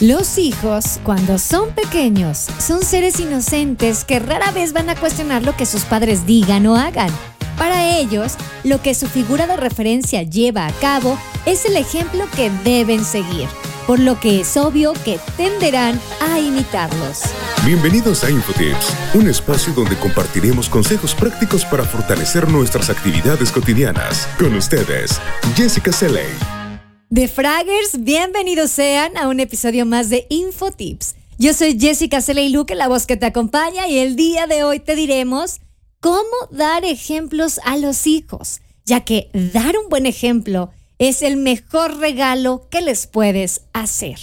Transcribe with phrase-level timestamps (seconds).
[0.00, 5.56] Los hijos, cuando son pequeños, son seres inocentes que rara vez van a cuestionar lo
[5.56, 7.10] que sus padres digan o hagan.
[7.56, 8.34] Para ellos,
[8.64, 13.48] lo que su figura de referencia lleva a cabo es el ejemplo que deben seguir,
[13.86, 17.20] por lo que es obvio que tenderán a imitarlos.
[17.64, 24.28] Bienvenidos a Infotips, un espacio donde compartiremos consejos prácticos para fortalecer nuestras actividades cotidianas.
[24.40, 25.20] Con ustedes,
[25.54, 26.63] Jessica Seley.
[27.10, 31.14] De Fraggers, bienvenidos sean a un episodio más de Infotips.
[31.38, 34.80] Yo soy Jessica Seley Luque, la voz que te acompaña, y el día de hoy
[34.80, 35.60] te diremos
[36.00, 41.98] cómo dar ejemplos a los hijos, ya que dar un buen ejemplo es el mejor
[41.98, 44.18] regalo que les puedes hacer.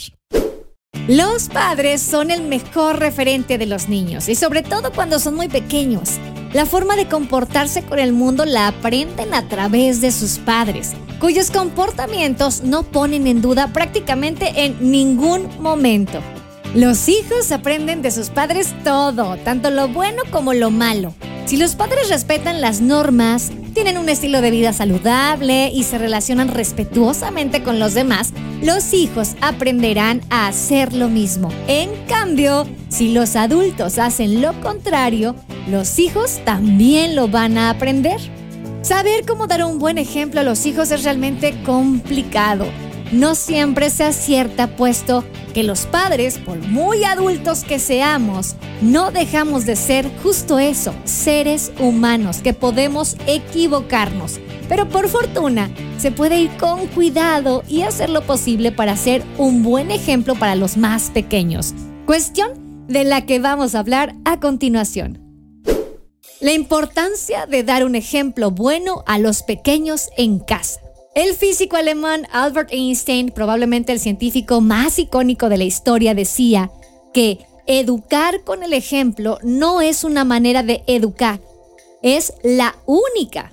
[1.11, 5.49] Los padres son el mejor referente de los niños y sobre todo cuando son muy
[5.49, 6.11] pequeños.
[6.53, 11.51] La forma de comportarse con el mundo la aprenden a través de sus padres, cuyos
[11.51, 16.21] comportamientos no ponen en duda prácticamente en ningún momento.
[16.75, 21.13] Los hijos aprenden de sus padres todo, tanto lo bueno como lo malo.
[21.45, 26.49] Si los padres respetan las normas, tienen un estilo de vida saludable y se relacionan
[26.49, 31.49] respetuosamente con los demás, los hijos aprenderán a hacer lo mismo.
[31.67, 35.35] En cambio, si los adultos hacen lo contrario,
[35.69, 38.19] los hijos también lo van a aprender.
[38.81, 42.65] Saber cómo dar un buen ejemplo a los hijos es realmente complicado
[43.11, 45.23] no siempre se acierta, puesto
[45.53, 51.71] que los padres, por muy adultos que seamos, no dejamos de ser justo eso, seres
[51.79, 54.39] humanos, que podemos equivocarnos.
[54.69, 59.63] Pero por fortuna, se puede ir con cuidado y hacer lo posible para ser un
[59.63, 61.73] buen ejemplo para los más pequeños.
[62.05, 65.19] Cuestión de la que vamos a hablar a continuación.
[66.41, 70.80] La importancia de dar un ejemplo bueno a los pequeños en casa.
[71.13, 76.71] El físico alemán Albert Einstein, probablemente el científico más icónico de la historia, decía
[77.13, 81.41] que educar con el ejemplo no es una manera de educar,
[82.01, 83.51] es la única.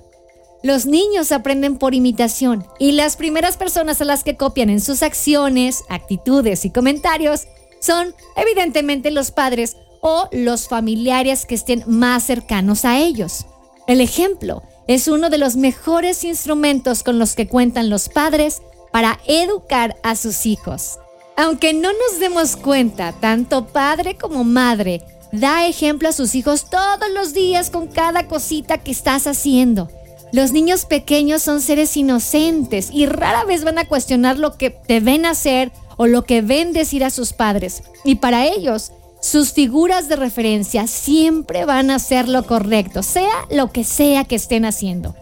[0.63, 5.03] Los niños aprenden por imitación y las primeras personas a las que copian en sus
[5.03, 7.47] acciones, actitudes y comentarios
[7.81, 13.45] son evidentemente los padres o los familiares que estén más cercanos a ellos.
[13.85, 19.19] El ejemplo es uno de los mejores instrumentos con los que cuentan los padres para
[19.27, 20.97] educar a sus hijos.
[21.37, 27.07] Aunque no nos demos cuenta, tanto padre como madre da ejemplo a sus hijos todos
[27.13, 29.91] los días con cada cosita que estás haciendo.
[30.31, 35.01] Los niños pequeños son seres inocentes y rara vez van a cuestionar lo que te
[35.01, 37.83] ven hacer o lo que ven decir a sus padres.
[38.03, 43.71] Y para ellos, sus figuras de referencia siempre van a hacer lo correcto, sea lo
[43.71, 45.15] que sea que estén haciendo.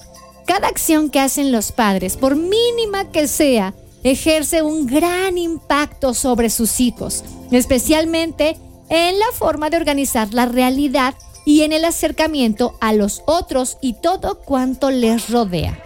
[0.46, 6.50] Cada acción que hacen los padres, por mínima que sea, ejerce un gran impacto sobre
[6.50, 8.58] sus hijos, especialmente
[8.90, 11.16] en la forma de organizar la realidad
[11.46, 15.80] y en el acercamiento a los otros y todo cuanto les rodea.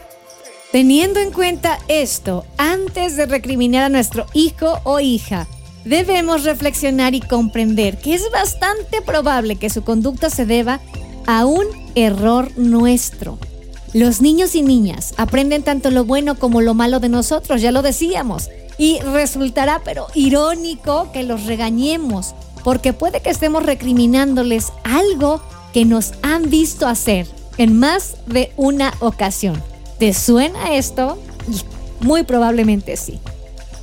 [0.71, 5.47] Teniendo en cuenta esto, antes de recriminar a nuestro hijo o hija,
[5.85, 10.79] debemos reflexionar y comprender que es bastante probable que su conducta se deba
[11.27, 11.65] a un
[11.95, 13.37] error nuestro.
[13.93, 17.81] Los niños y niñas aprenden tanto lo bueno como lo malo de nosotros, ya lo
[17.81, 25.41] decíamos, y resultará pero irónico que los regañemos, porque puede que estemos recriminándoles algo
[25.73, 27.27] que nos han visto hacer
[27.57, 29.61] en más de una ocasión.
[29.99, 31.17] ¿Te suena esto?
[31.99, 33.19] Muy probablemente sí.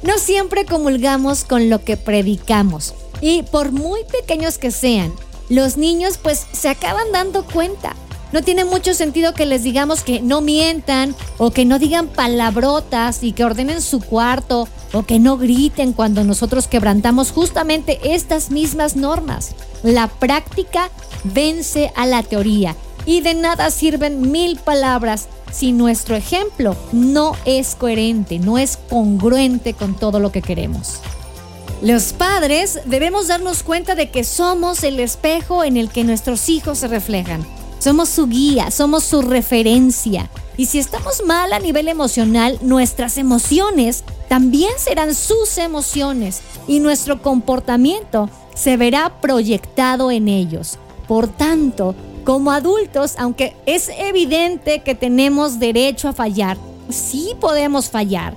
[0.03, 5.13] No siempre comulgamos con lo que predicamos y por muy pequeños que sean,
[5.49, 7.97] los niños pues se acaban dando cuenta.
[8.31, 13.23] No tiene mucho sentido que les digamos que no mientan o que no digan palabrotas
[13.23, 18.97] y que ordenen su cuarto o que no griten cuando nosotros quebrantamos justamente estas mismas
[18.97, 19.55] normas.
[19.83, 20.91] La práctica
[21.25, 22.77] vence a la teoría
[23.07, 29.75] y de nada sirven mil palabras si nuestro ejemplo no es coherente, no es congruente
[29.75, 31.01] con todo lo que queremos.
[31.81, 36.79] Los padres debemos darnos cuenta de que somos el espejo en el que nuestros hijos
[36.79, 37.47] se reflejan.
[37.79, 40.29] Somos su guía, somos su referencia.
[40.56, 47.23] Y si estamos mal a nivel emocional, nuestras emociones también serán sus emociones y nuestro
[47.23, 50.79] comportamiento se verá proyectado en ellos.
[51.06, 51.94] Por tanto,
[52.29, 56.59] como adultos, aunque es evidente que tenemos derecho a fallar,
[56.91, 58.37] sí podemos fallar.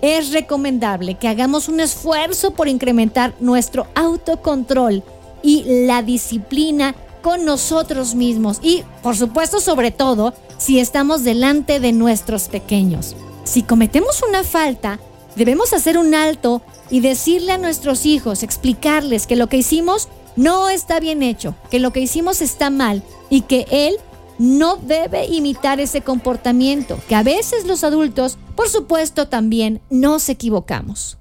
[0.00, 5.02] Es recomendable que hagamos un esfuerzo por incrementar nuestro autocontrol
[5.42, 11.90] y la disciplina con nosotros mismos y, por supuesto, sobre todo, si estamos delante de
[11.90, 13.16] nuestros pequeños.
[13.42, 15.00] Si cometemos una falta,
[15.34, 20.68] debemos hacer un alto y decirle a nuestros hijos, explicarles que lo que hicimos no
[20.70, 23.96] está bien hecho, que lo que hicimos está mal y que él
[24.38, 31.16] no debe imitar ese comportamiento, que a veces los adultos, por supuesto, también nos equivocamos.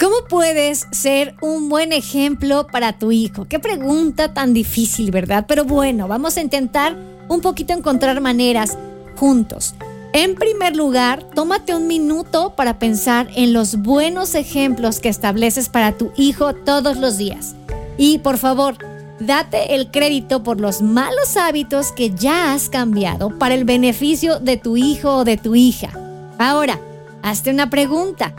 [0.00, 3.44] ¿Cómo puedes ser un buen ejemplo para tu hijo?
[3.44, 5.44] Qué pregunta tan difícil, ¿verdad?
[5.46, 6.96] Pero bueno, vamos a intentar
[7.28, 8.78] un poquito encontrar maneras
[9.16, 9.74] juntos.
[10.14, 15.98] En primer lugar, tómate un minuto para pensar en los buenos ejemplos que estableces para
[15.98, 17.56] tu hijo todos los días.
[17.98, 18.78] Y por favor,
[19.20, 24.56] date el crédito por los malos hábitos que ya has cambiado para el beneficio de
[24.56, 25.90] tu hijo o de tu hija.
[26.38, 26.80] Ahora,
[27.22, 28.34] hazte una pregunta.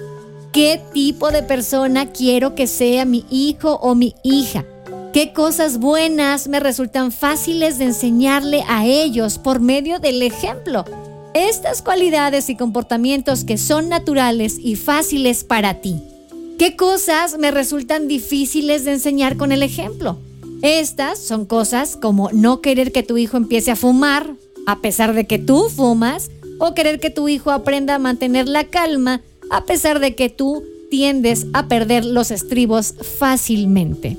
[0.51, 4.65] ¿Qué tipo de persona quiero que sea mi hijo o mi hija?
[5.13, 10.85] ¿Qué cosas buenas me resultan fáciles de enseñarle a ellos por medio del ejemplo?
[11.33, 16.01] Estas cualidades y comportamientos que son naturales y fáciles para ti.
[16.57, 20.19] ¿Qué cosas me resultan difíciles de enseñar con el ejemplo?
[20.61, 24.35] Estas son cosas como no querer que tu hijo empiece a fumar,
[24.67, 26.29] a pesar de que tú fumas,
[26.59, 30.63] o querer que tu hijo aprenda a mantener la calma a pesar de que tú
[30.91, 34.17] tiendes a perder los estribos fácilmente.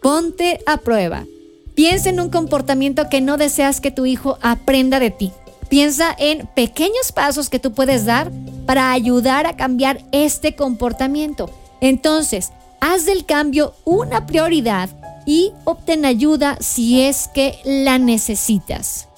[0.00, 1.26] Ponte a prueba.
[1.74, 5.32] Piensa en un comportamiento que no deseas que tu hijo aprenda de ti.
[5.68, 8.32] Piensa en pequeños pasos que tú puedes dar
[8.66, 11.50] para ayudar a cambiar este comportamiento.
[11.80, 12.50] Entonces,
[12.80, 14.90] haz del cambio una prioridad
[15.26, 19.08] y obtén ayuda si es que la necesitas.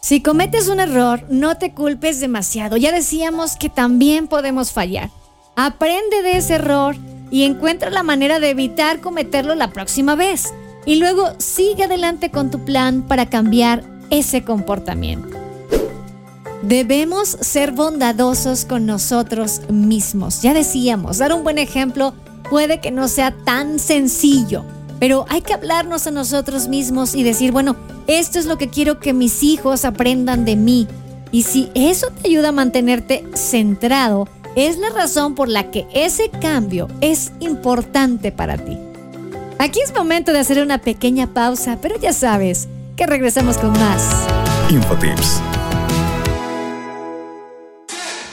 [0.00, 2.76] Si cometes un error, no te culpes demasiado.
[2.76, 5.10] Ya decíamos que también podemos fallar.
[5.54, 6.96] Aprende de ese error
[7.30, 10.52] y encuentra la manera de evitar cometerlo la próxima vez.
[10.86, 15.38] Y luego sigue adelante con tu plan para cambiar ese comportamiento.
[16.62, 20.42] Debemos ser bondadosos con nosotros mismos.
[20.42, 22.14] Ya decíamos, dar un buen ejemplo
[22.50, 24.64] puede que no sea tan sencillo,
[25.02, 27.74] pero hay que hablarnos a nosotros mismos y decir, bueno,
[28.06, 30.86] esto es lo que quiero que mis hijos aprendan de mí.
[31.32, 36.30] Y si eso te ayuda a mantenerte centrado, es la razón por la que ese
[36.30, 38.78] cambio es importante para ti.
[39.58, 44.28] Aquí es momento de hacer una pequeña pausa, pero ya sabes que regresamos con más.
[44.70, 45.42] Infotips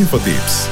[0.00, 0.66] Infotips.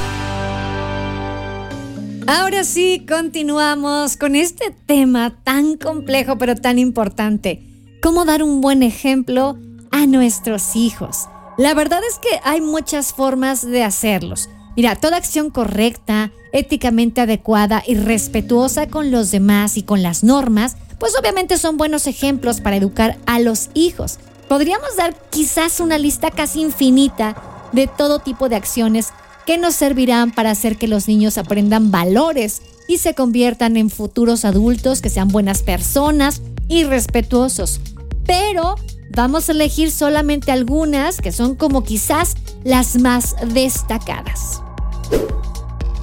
[2.27, 7.63] Ahora sí, continuamos con este tema tan complejo pero tan importante.
[8.01, 9.59] ¿Cómo dar un buen ejemplo
[9.91, 11.29] a nuestros hijos?
[11.59, 14.49] La verdad es que hay muchas formas de hacerlos.
[14.77, 20.79] Mira, toda acción correcta, éticamente adecuada y respetuosa con los demás y con las normas,
[20.99, 24.19] pues obviamente son buenos ejemplos para educar a los hijos.
[24.49, 29.09] Podríamos dar quizás una lista casi infinita de todo tipo de acciones
[29.47, 34.45] que nos servirán para hacer que los niños aprendan valores y se conviertan en futuros
[34.45, 37.81] adultos que sean buenas personas y respetuosos.
[38.27, 38.75] Pero
[39.11, 42.35] vamos a elegir solamente algunas que son como quizás
[42.65, 44.63] las más destacadas.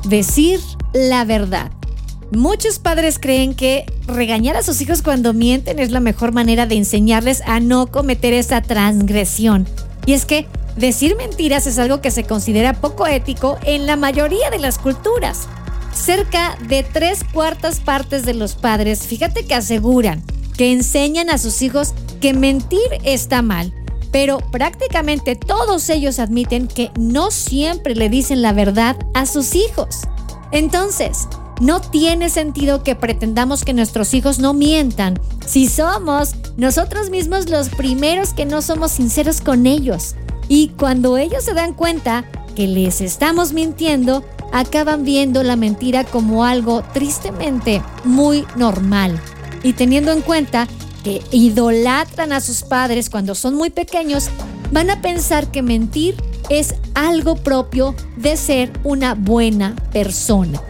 [0.06, 0.60] Decir
[0.94, 1.72] la verdad.
[2.32, 6.76] Muchos padres creen que regañar a sus hijos cuando mienten es la mejor manera de
[6.76, 9.68] enseñarles a no cometer esa transgresión.
[10.08, 14.50] Y es que decir mentiras es algo que se considera poco ético en la mayoría
[14.50, 15.48] de las culturas.
[15.94, 20.24] Cerca de tres cuartas partes de los padres, fíjate que aseguran
[20.58, 23.74] que enseñan a sus hijos que mentir está mal
[24.16, 30.04] pero prácticamente todos ellos admiten que no siempre le dicen la verdad a sus hijos.
[30.54, 31.28] Entonces,
[31.60, 37.68] no tiene sentido que pretendamos que nuestros hijos no mientan si somos nosotros mismos los
[37.68, 40.16] primeros que no somos sinceros con ellos.
[40.48, 42.26] Y cuando ellos se dan cuenta
[42.56, 49.20] que les estamos mintiendo, acaban viendo la mentira como algo tristemente muy normal.
[49.64, 50.68] Y teniendo en cuenta
[51.04, 54.30] que idolatran a sus padres cuando son muy pequeños,
[54.72, 56.16] van a pensar que mentir
[56.50, 60.62] es algo propio de ser una buena persona.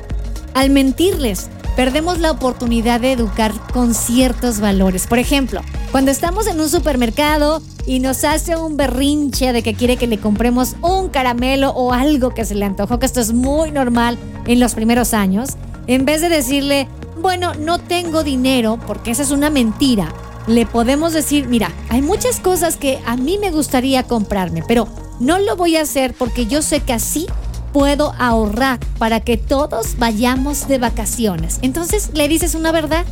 [0.54, 5.08] Al mentirles, perdemos la oportunidad de educar con ciertos valores.
[5.08, 5.62] Por ejemplo,
[5.96, 10.20] cuando estamos en un supermercado y nos hace un berrinche de que quiere que le
[10.20, 14.60] compremos un caramelo o algo que se le antojó, que esto es muy normal en
[14.60, 15.52] los primeros años,
[15.88, 16.90] en vez de decirle,
[17.22, 20.14] bueno, no tengo dinero, porque esa es una mentira,
[20.48, 24.90] le podemos decir, mira, hay muchas cosas que a mí me gustaría comprarme, pero
[25.22, 27.26] no lo voy a hacer porque yo sé que así
[27.72, 31.60] puedo ahorrar para que todos vayamos de vacaciones.
[31.62, 33.06] Entonces le dices una verdad.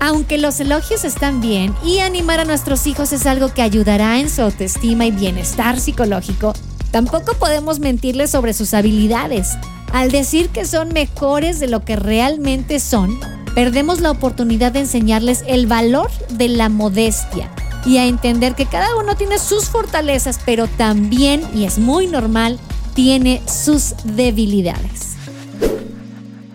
[0.00, 4.28] Aunque los elogios están bien y animar a nuestros hijos es algo que ayudará en
[4.28, 6.52] su autoestima y bienestar psicológico,
[6.90, 9.50] tampoco podemos mentirles sobre sus habilidades.
[9.92, 13.18] Al decir que son mejores de lo que realmente son,
[13.54, 17.50] perdemos la oportunidad de enseñarles el valor de la modestia
[17.86, 22.58] y a entender que cada uno tiene sus fortalezas, pero también, y es muy normal,
[22.94, 25.14] tiene sus debilidades.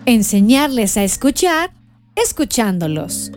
[0.06, 1.70] Enseñarles a escuchar,
[2.16, 3.32] escuchándolos.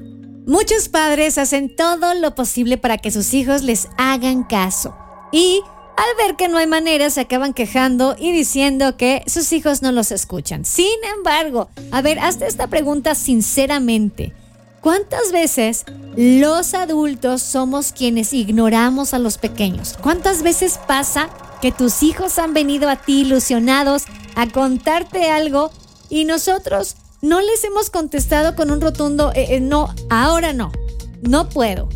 [0.46, 4.96] Muchos padres hacen todo lo posible para que sus hijos les hagan caso
[5.32, 5.62] y
[5.96, 9.92] al ver que no hay manera, se acaban quejando y diciendo que sus hijos no
[9.92, 10.66] los escuchan.
[10.66, 14.34] Sin embargo, a ver, hazte esta pregunta sinceramente.
[14.82, 15.86] ¿Cuántas veces
[16.18, 19.96] los adultos somos quienes ignoramos a los pequeños?
[20.02, 21.30] ¿Cuántas veces pasa
[21.62, 24.04] que tus hijos han venido a ti ilusionados
[24.36, 25.72] a contarte algo
[26.10, 30.74] y nosotros no les hemos contestado con un rotundo eh, eh, no, ahora no,
[31.22, 31.88] no puedo?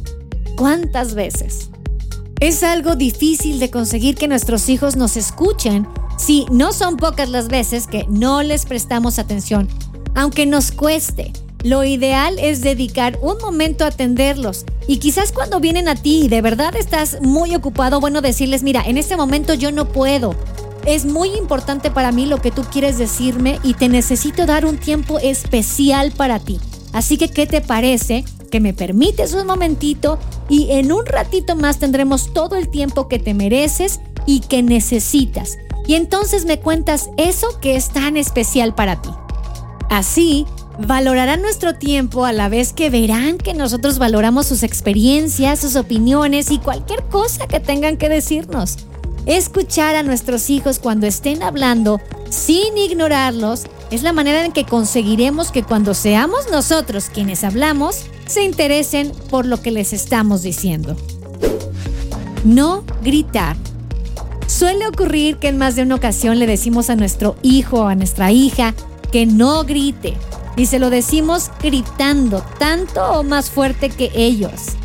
[0.55, 1.69] ¿Cuántas veces?
[2.39, 5.85] Es algo difícil de conseguir que nuestros hijos nos escuchen
[6.17, 9.67] si no son pocas las veces que no les prestamos atención,
[10.15, 11.33] aunque nos cueste.
[11.61, 16.27] Lo ideal es dedicar un momento a atenderlos y quizás cuando vienen a ti y
[16.29, 20.35] de verdad estás muy ocupado, bueno, decirles, mira, en este momento yo no puedo.
[20.87, 24.77] Es muy importante para mí lo que tú quieres decirme y te necesito dar un
[24.77, 26.59] tiempo especial para ti.
[26.93, 30.17] Así que, ¿qué te parece que me permites un momentito
[30.49, 35.57] y en un ratito más tendremos todo el tiempo que te mereces y que necesitas.
[35.85, 39.09] Y entonces me cuentas eso que es tan especial para ti.
[39.89, 40.45] Así,
[40.79, 46.51] valorarán nuestro tiempo a la vez que verán que nosotros valoramos sus experiencias, sus opiniones
[46.51, 48.77] y cualquier cosa que tengan que decirnos.
[49.27, 55.51] Escuchar a nuestros hijos cuando estén hablando sin ignorarlos es la manera en que conseguiremos
[55.51, 60.95] que cuando seamos nosotros quienes hablamos, se interesen por lo que les estamos diciendo.
[62.45, 63.57] No gritar.
[64.47, 67.95] Suele ocurrir que en más de una ocasión le decimos a nuestro hijo o a
[67.95, 68.73] nuestra hija
[69.11, 70.13] que no grite
[70.55, 74.77] y se lo decimos gritando tanto o más fuerte que ellos.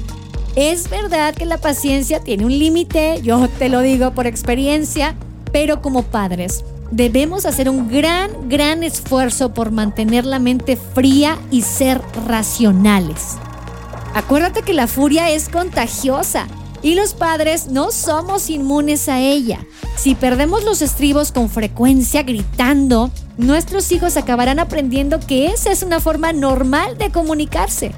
[0.55, 5.15] Es verdad que la paciencia tiene un límite, yo te lo digo por experiencia,
[5.51, 11.63] pero como padres debemos hacer un gran, gran esfuerzo por mantener la mente fría y
[11.63, 13.39] ser racionales.
[14.15, 16.47] Acuérdate que la furia es contagiosa
[16.85, 19.65] Y los padres no somos inmunes a ella.
[19.97, 26.01] Si perdemos los estribos con frecuencia gritando, nuestros hijos acabarán aprendiendo que esa es una
[26.01, 27.93] forma normal de comunicarse.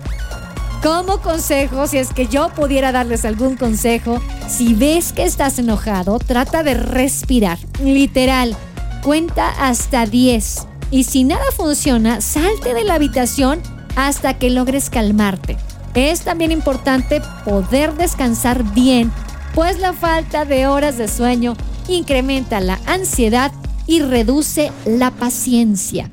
[0.85, 6.19] Como consejo, si es que yo pudiera darles algún consejo, si ves que estás enojado,
[6.19, 7.57] trata de respirar.
[7.83, 8.55] Literal,
[9.03, 10.67] cuenta hasta 10.
[10.91, 13.63] Y si nada funciona, salte de la habitación
[13.97, 15.57] hasta que logres calmarte.
[15.95, 19.11] Es también importante poder descansar bien,
[19.55, 21.55] pues la falta de horas de sueño
[21.89, 23.53] incrementa la ansiedad
[23.87, 26.11] y reduce la paciencia.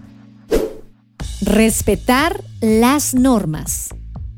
[1.41, 3.89] Respetar las normas.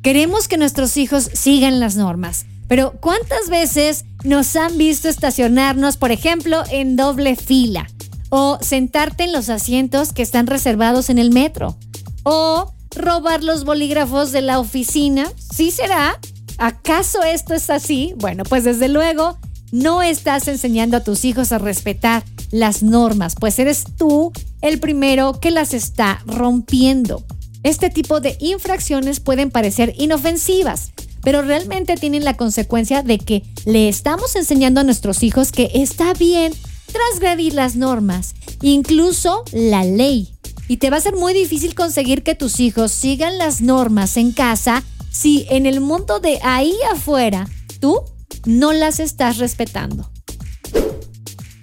[0.04, 6.12] Queremos que nuestros hijos sigan las normas, pero ¿cuántas veces nos han visto estacionarnos, por
[6.12, 7.90] ejemplo, en doble fila?
[8.28, 11.78] O sentarte en los asientos que están reservados en el metro.
[12.24, 15.32] O robar los bolígrafos de la oficina.
[15.38, 16.20] ¿Sí será?
[16.58, 18.14] ¿Acaso esto es así?
[18.18, 19.38] Bueno, pues desde luego
[19.72, 25.40] no estás enseñando a tus hijos a respetar las normas, pues eres tú el primero
[25.40, 27.24] que las está rompiendo.
[27.64, 30.92] Este tipo de infracciones pueden parecer inofensivas,
[31.22, 36.14] pero realmente tienen la consecuencia de que le estamos enseñando a nuestros hijos que está
[36.14, 36.54] bien
[36.92, 40.36] transgredir las normas, incluso la ley.
[40.68, 44.32] Y te va a ser muy difícil conseguir que tus hijos sigan las normas en
[44.32, 47.48] casa si en el mundo de ahí afuera
[47.80, 48.02] tú
[48.46, 50.10] no las estás respetando.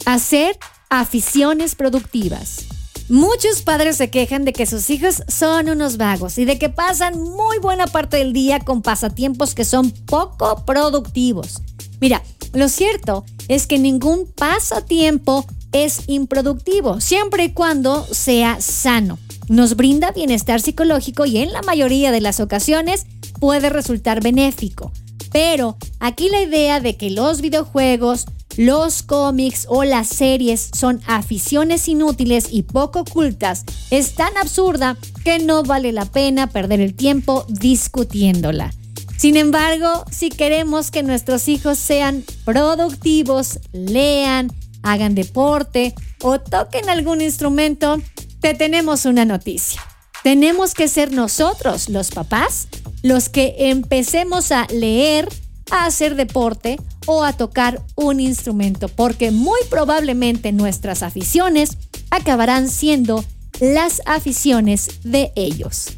[0.06, 2.69] Hacer aficiones productivas.
[3.10, 7.20] Muchos padres se quejan de que sus hijos son unos vagos y de que pasan
[7.20, 11.60] muy buena parte del día con pasatiempos que son poco productivos.
[12.00, 19.18] Mira, lo cierto es que ningún pasatiempo es improductivo, siempre y cuando sea sano.
[19.48, 23.06] Nos brinda bienestar psicológico y en la mayoría de las ocasiones
[23.40, 24.92] puede resultar benéfico.
[25.32, 28.26] Pero aquí la idea de que los videojuegos,
[28.60, 35.38] los cómics o las series son aficiones inútiles y poco cultas es tan absurda que
[35.38, 38.74] no vale la pena perder el tiempo discutiéndola.
[39.16, 47.22] Sin embargo, si queremos que nuestros hijos sean productivos, lean, hagan deporte o toquen algún
[47.22, 47.96] instrumento,
[48.40, 49.80] te tenemos una noticia.
[50.22, 52.68] Tenemos que ser nosotros, los papás,
[53.02, 55.30] los que empecemos a leer,
[55.70, 61.78] a hacer deporte o a tocar un instrumento, porque muy probablemente nuestras aficiones
[62.10, 63.24] acabarán siendo
[63.60, 65.88] las aficiones de ellos.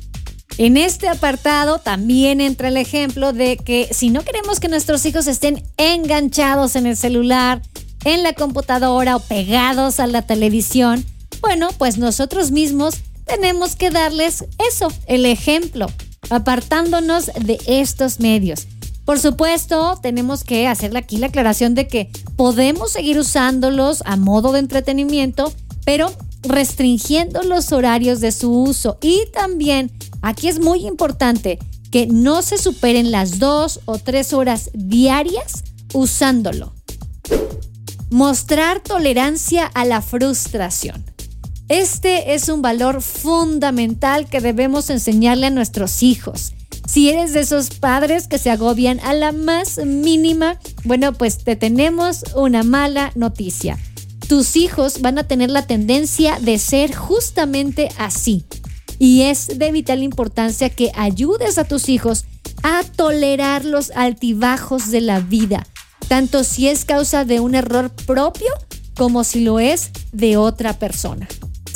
[0.59, 5.27] En este apartado también entra el ejemplo de que si no queremos que nuestros hijos
[5.27, 7.63] estén enganchados en el celular,
[8.05, 11.05] en la computadora o pegados a la televisión,
[11.41, 15.87] bueno, pues nosotros mismos tenemos que darles eso, el ejemplo,
[16.29, 18.67] apartándonos de estos medios.
[19.05, 24.53] Por supuesto, tenemos que hacerle aquí la aclaración de que podemos seguir usándolos a modo
[24.53, 25.53] de entretenimiento,
[25.85, 26.13] pero
[26.43, 28.99] restringiendo los horarios de su uso.
[29.01, 29.91] Y también,
[30.23, 31.59] aquí es muy importante
[31.91, 36.73] que no se superen las dos o tres horas diarias usándolo.
[38.11, 41.05] Mostrar tolerancia a la frustración.
[41.69, 46.53] Este es un valor fundamental que debemos enseñarle a nuestros hijos.
[46.87, 51.57] Si eres de esos padres que se agobian a la más mínima, bueno, pues te
[51.57, 53.79] tenemos una mala noticia.
[54.29, 58.45] Tus hijos van a tener la tendencia de ser justamente así.
[58.99, 62.25] Y es de vital importancia que ayudes a tus hijos
[62.63, 65.67] a tolerar los altibajos de la vida,
[66.09, 68.53] tanto si es causa de un error propio
[68.97, 71.27] como si lo es de otra persona.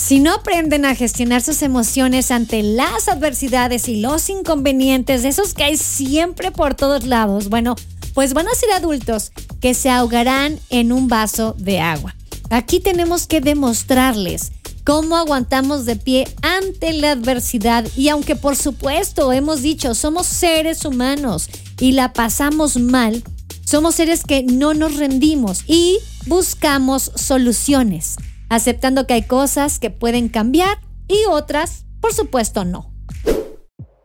[0.07, 5.65] Si no aprenden a gestionar sus emociones ante las adversidades y los inconvenientes, esos que
[5.65, 7.75] hay siempre por todos lados, bueno,
[8.15, 12.15] pues van a ser adultos que se ahogarán en un vaso de agua.
[12.51, 14.53] Aquí tenemos que demostrarles
[14.85, 20.85] cómo aguantamos de pie ante la adversidad y aunque por supuesto hemos dicho somos seres
[20.85, 21.49] humanos
[21.81, 23.25] y la pasamos mal,
[23.65, 30.29] somos seres que no nos rendimos y buscamos soluciones aceptando que hay cosas que pueden
[30.29, 32.93] cambiar y otras, por supuesto, no.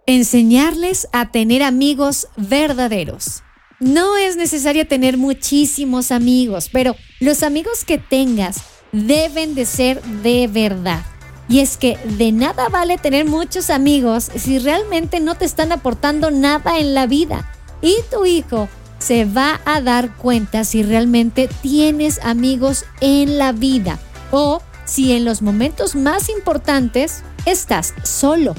[0.06, 3.44] Enseñarles a tener amigos verdaderos.
[3.80, 10.48] No es necesario tener muchísimos amigos, pero los amigos que tengas deben de ser de
[10.48, 11.04] verdad.
[11.50, 16.32] Y es que de nada vale tener muchos amigos si realmente no te están aportando
[16.32, 17.52] nada en la vida.
[17.82, 24.00] Y tu hijo se va a dar cuenta si realmente tienes amigos en la vida
[24.32, 28.56] o si en los momentos más importantes estás solo.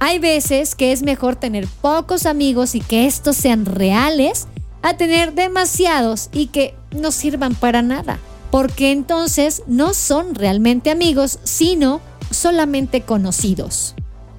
[0.00, 4.48] Hay veces que es mejor tener pocos amigos y que estos sean reales
[4.82, 8.18] a tener demasiados y que no sirvan para nada,
[8.50, 13.94] porque entonces no son realmente amigos, sino solamente conocidos.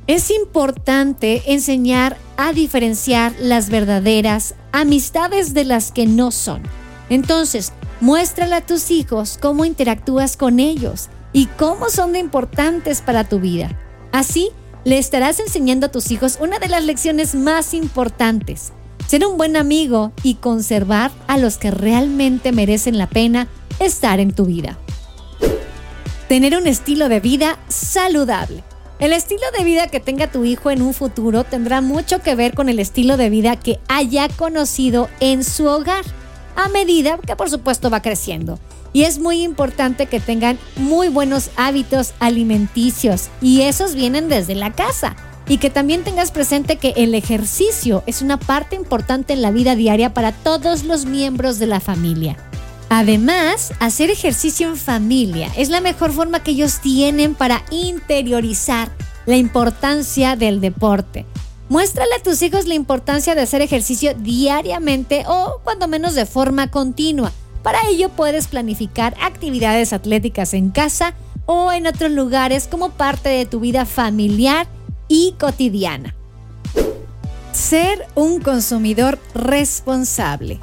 [0.05, 6.63] Es importante enseñar a diferenciar las verdaderas amistades de las que no son.
[7.09, 13.23] Entonces, muéstrale a tus hijos cómo interactúas con ellos y cómo son de importantes para
[13.23, 13.77] tu vida.
[14.11, 14.51] Así,
[14.85, 18.73] le estarás enseñando a tus hijos una de las lecciones más importantes,
[19.07, 23.47] ser un buen amigo y conservar a los que realmente merecen la pena
[23.79, 24.77] estar en tu vida.
[26.27, 28.63] Tener un estilo de vida saludable.
[28.99, 32.53] El estilo de vida que tenga tu hijo en un futuro tendrá mucho que ver
[32.53, 36.05] con el estilo de vida que haya conocido en su hogar,
[36.55, 38.59] a medida que por supuesto va creciendo.
[38.93, 44.71] Y es muy importante que tengan muy buenos hábitos alimenticios y esos vienen desde la
[44.71, 45.15] casa.
[45.47, 49.75] Y que también tengas presente que el ejercicio es una parte importante en la vida
[49.75, 52.37] diaria para todos los miembros de la familia.
[52.89, 58.91] Además, hacer ejercicio en familia es la mejor forma que ellos tienen para interiorizar
[59.25, 61.25] la importancia del deporte.
[61.73, 66.69] Muéstrale a tus hijos la importancia de hacer ejercicio diariamente o cuando menos de forma
[66.69, 67.31] continua.
[67.63, 71.15] Para ello puedes planificar actividades atléticas en casa
[71.47, 74.67] o en otros lugares como parte de tu vida familiar
[75.07, 76.13] y cotidiana.
[77.53, 80.59] Ser un consumidor responsable.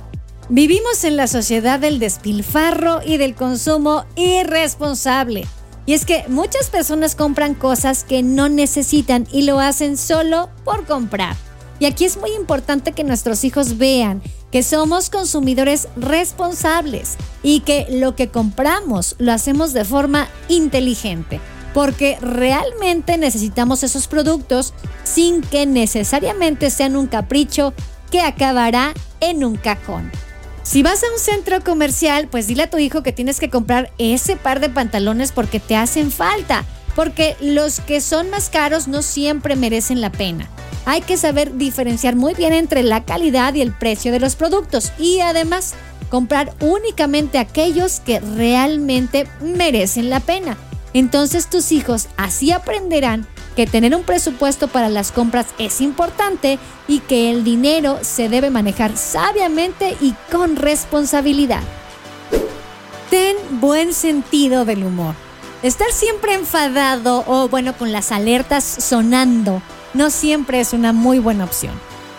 [0.49, 5.45] Vivimos en la sociedad del despilfarro y del consumo irresponsable.
[5.91, 10.87] Y es que muchas personas compran cosas que no necesitan y lo hacen solo por
[10.87, 11.35] comprar.
[11.81, 14.23] Y aquí es muy importante que nuestros hijos vean
[14.53, 21.41] que somos consumidores responsables y que lo que compramos lo hacemos de forma inteligente,
[21.75, 27.75] porque realmente necesitamos esos productos sin que necesariamente sean un capricho
[28.13, 30.13] que acabará en un cajón.
[30.63, 33.93] Si vas a un centro comercial, pues dile a tu hijo que tienes que comprar
[33.99, 39.03] ese par de pantalones porque te hacen falta, porque los que son más caros no
[39.03, 40.49] siempre merecen la pena.
[40.85, 44.93] Hay que saber diferenciar muy bien entre la calidad y el precio de los productos
[44.99, 45.75] y además
[46.11, 50.59] comprar únicamente aquellos que realmente merecen la pena.
[50.93, 56.59] Entonces tus hijos así aprenderán que tener un presupuesto para las compras es importante
[56.89, 61.63] y que el dinero se debe manejar sabiamente y con responsabilidad.
[63.11, 65.15] Ten buen sentido del humor.
[65.63, 69.61] Estar siempre enfadado o bueno con las alertas sonando
[69.95, 71.75] no siempre es una muy buena opción.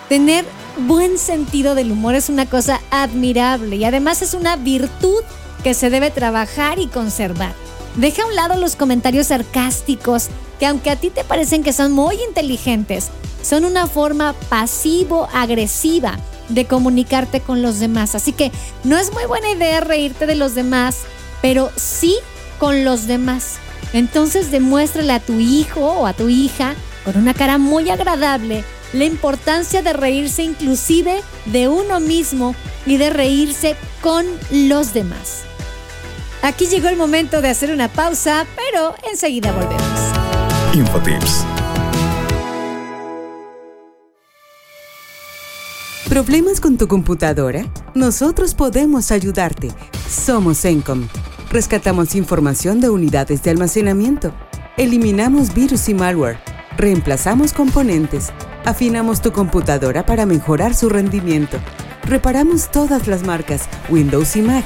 [0.10, 0.46] Tener
[0.78, 5.24] buen sentido del humor es una cosa admirable y además es una virtud
[5.64, 7.54] que se debe trabajar y conservar.
[7.96, 10.28] Deja a un lado los comentarios sarcásticos
[10.60, 13.10] que aunque a ti te parecen que son muy inteligentes,
[13.42, 16.18] son una forma pasivo-agresiva
[16.50, 18.16] de comunicarte con los demás.
[18.16, 18.52] Así que
[18.84, 21.00] no es muy buena idea reírte de los demás,
[21.42, 22.16] pero sí
[22.60, 23.56] con los demás.
[23.94, 29.06] Entonces demuéstrale a tu hijo o a tu hija con una cara muy agradable la
[29.06, 35.44] importancia de reírse inclusive de uno mismo y de reírse con los demás.
[36.44, 40.00] Aquí llegó el momento de hacer una pausa, pero enseguida volvemos.
[40.74, 41.46] Infotips.
[46.10, 47.66] ¿Problemas con tu computadora?
[47.94, 49.70] Nosotros podemos ayudarte.
[50.10, 51.08] Somos Encom.
[51.52, 54.34] Rescatamos información de unidades de almacenamiento.
[54.78, 56.40] Eliminamos virus y malware.
[56.76, 58.30] Reemplazamos componentes.
[58.66, 61.60] Afinamos tu computadora para mejorar su rendimiento.
[62.04, 64.66] Reparamos todas las marcas Windows y Mac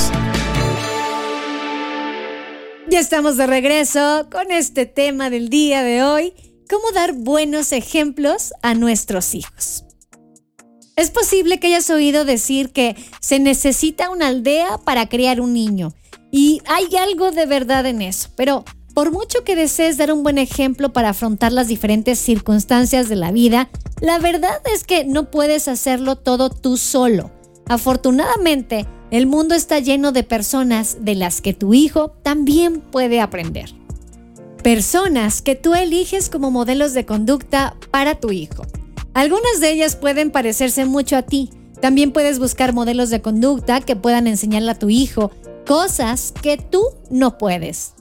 [3.01, 6.33] Estamos de regreso con este tema del día de hoy,
[6.69, 9.85] cómo dar buenos ejemplos a nuestros hijos.
[10.95, 15.95] Es posible que hayas oído decir que se necesita una aldea para criar un niño,
[16.31, 20.37] y hay algo de verdad en eso, pero por mucho que desees dar un buen
[20.37, 25.67] ejemplo para afrontar las diferentes circunstancias de la vida, la verdad es que no puedes
[25.67, 27.31] hacerlo todo tú solo.
[27.71, 33.73] Afortunadamente, el mundo está lleno de personas de las que tu hijo también puede aprender.
[34.61, 38.63] Personas que tú eliges como modelos de conducta para tu hijo.
[39.13, 41.49] Algunas de ellas pueden parecerse mucho a ti.
[41.79, 45.31] También puedes buscar modelos de conducta que puedan enseñarle a tu hijo
[45.65, 47.93] cosas que tú no puedes.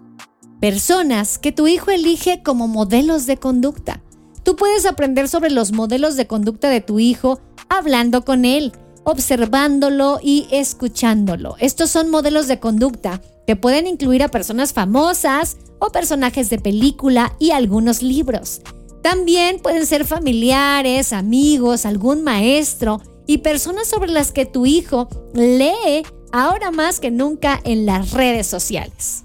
[0.61, 4.03] Personas que tu hijo elige como modelos de conducta.
[4.43, 8.73] Tú puedes aprender sobre los modelos de conducta de tu hijo hablando con él,
[9.05, 11.57] observándolo y escuchándolo.
[11.59, 17.35] Estos son modelos de conducta que pueden incluir a personas famosas o personajes de película
[17.39, 18.61] y algunos libros.
[19.03, 26.05] También pueden ser familiares, amigos, algún maestro y personas sobre las que tu hijo lee
[26.33, 29.25] ahora más que nunca en las redes sociales.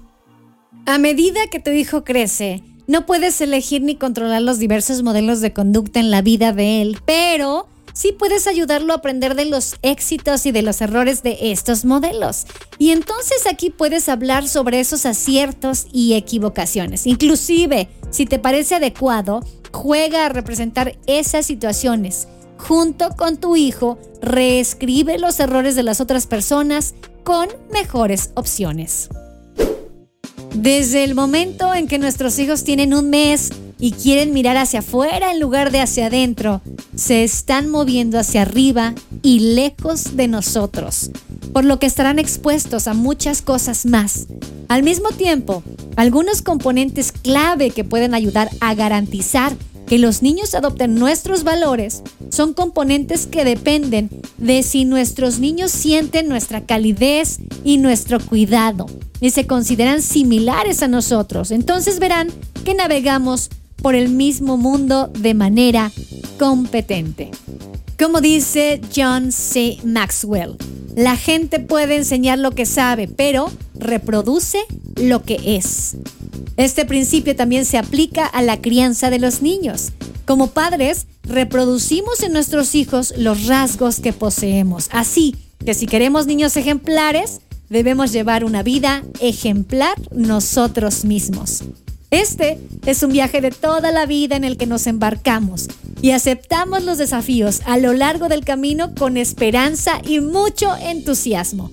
[0.86, 5.52] A medida que tu hijo crece, no puedes elegir ni controlar los diversos modelos de
[5.52, 10.44] conducta en la vida de él, pero sí puedes ayudarlo a aprender de los éxitos
[10.44, 12.46] y de los errores de estos modelos.
[12.78, 17.06] Y entonces aquí puedes hablar sobre esos aciertos y equivocaciones.
[17.06, 19.40] Inclusive, si te parece adecuado,
[19.72, 22.28] juega a representar esas situaciones.
[22.58, 29.08] Junto con tu hijo, reescribe los errores de las otras personas con mejores opciones.
[30.54, 35.32] Desde el momento en que nuestros hijos tienen un mes y quieren mirar hacia afuera
[35.32, 36.62] en lugar de hacia adentro,
[36.94, 41.10] se están moviendo hacia arriba y lejos de nosotros,
[41.52, 44.26] por lo que estarán expuestos a muchas cosas más.
[44.68, 45.62] Al mismo tiempo,
[45.96, 52.54] algunos componentes clave que pueden ayudar a garantizar que los niños adopten nuestros valores son
[52.54, 58.86] componentes que dependen de si nuestros niños sienten nuestra calidez y nuestro cuidado
[59.20, 61.52] y se consideran similares a nosotros.
[61.52, 62.28] Entonces verán
[62.64, 63.50] que navegamos
[63.82, 65.92] por el mismo mundo de manera
[66.38, 67.30] competente.
[67.98, 69.78] Como dice John C.
[69.84, 70.56] Maxwell,
[70.94, 74.58] la gente puede enseñar lo que sabe, pero reproduce
[74.96, 75.96] lo que es.
[76.56, 79.92] Este principio también se aplica a la crianza de los niños.
[80.26, 84.88] Como padres, reproducimos en nuestros hijos los rasgos que poseemos.
[84.90, 91.62] Así que si queremos niños ejemplares, debemos llevar una vida ejemplar nosotros mismos.
[92.10, 95.68] Este es un viaje de toda la vida en el que nos embarcamos
[96.00, 101.70] y aceptamos los desafíos a lo largo del camino con esperanza y mucho entusiasmo.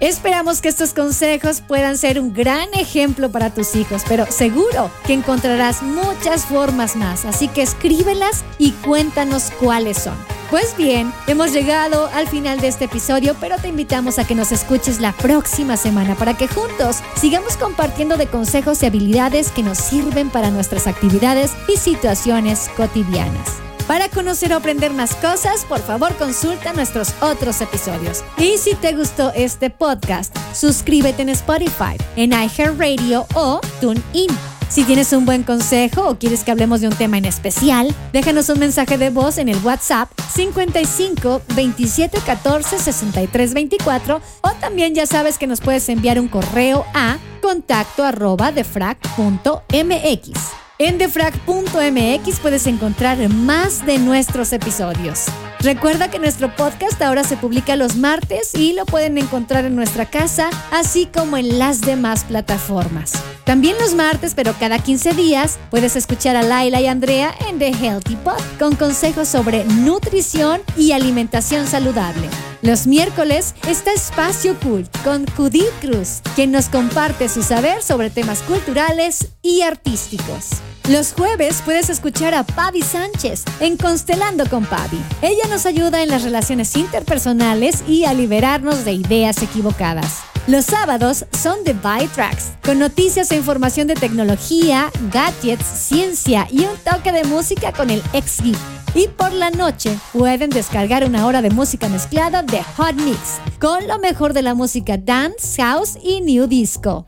[0.00, 5.14] Esperamos que estos consejos puedan ser un gran ejemplo para tus hijos, pero seguro que
[5.14, 10.35] encontrarás muchas formas más, así que escríbelas y cuéntanos cuáles son.
[10.50, 14.52] Pues bien, hemos llegado al final de este episodio, pero te invitamos a que nos
[14.52, 19.78] escuches la próxima semana para que juntos sigamos compartiendo de consejos y habilidades que nos
[19.78, 23.56] sirven para nuestras actividades y situaciones cotidianas.
[23.88, 28.22] Para conocer o aprender más cosas, por favor consulta nuestros otros episodios.
[28.38, 34.55] Y si te gustó este podcast, suscríbete en Spotify, en iHeartRadio o TuneIn.
[34.68, 38.48] Si tienes un buen consejo o quieres que hablemos de un tema en especial, déjanos
[38.48, 45.06] un mensaje de voz en el WhatsApp 55 27 14 63 24 o también ya
[45.06, 50.30] sabes que nos puedes enviar un correo a contacto arroba defrag.mx.
[50.78, 55.26] En defrag.mx puedes encontrar más de nuestros episodios.
[55.66, 60.06] Recuerda que nuestro podcast ahora se publica los martes y lo pueden encontrar en nuestra
[60.06, 63.14] casa, así como en las demás plataformas.
[63.42, 67.72] También los martes, pero cada 15 días, puedes escuchar a Laila y Andrea en The
[67.72, 72.28] Healthy Pod con consejos sobre nutrición y alimentación saludable.
[72.62, 78.40] Los miércoles está Espacio Cult con Judith Cruz, quien nos comparte su saber sobre temas
[78.42, 80.50] culturales y artísticos.
[80.88, 85.02] Los jueves puedes escuchar a Pavi Sánchez en Constelando con Pavi.
[85.20, 90.20] Ella nos ayuda en las relaciones interpersonales y a liberarnos de ideas equivocadas.
[90.46, 96.60] Los sábados son The By Tracks, con noticias e información de tecnología, gadgets, ciencia y
[96.60, 98.56] un toque de música con el ex -Geek.
[98.94, 103.88] Y por la noche pueden descargar una hora de música mezclada de Hot Mix, con
[103.88, 107.04] lo mejor de la música dance, house y new disco.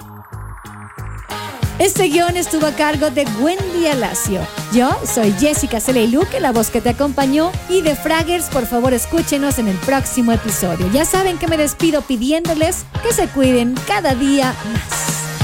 [1.79, 4.41] Este guion estuvo a cargo de Wendy Alacio.
[4.73, 7.53] Yo soy Jessica Celeiluque, la voz que te acompañó.
[7.69, 10.91] Y de Fraggers, por favor, escúchenos en el próximo episodio.
[10.93, 15.38] Ya saben que me despido pidiéndoles que se cuiden cada día más.